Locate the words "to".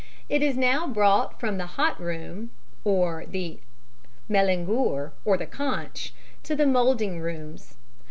6.41-6.55